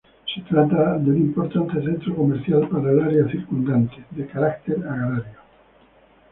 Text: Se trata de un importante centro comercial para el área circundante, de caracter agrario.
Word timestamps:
Se 0.33 0.41
trata 0.41 0.97
de 0.97 1.11
un 1.11 1.17
importante 1.17 1.79
centro 1.79 2.15
comercial 2.15 2.67
para 2.69 2.89
el 2.91 3.01
área 3.01 3.27
circundante, 3.27 4.03
de 4.09 4.25
caracter 4.25 4.77
agrario. 4.77 5.37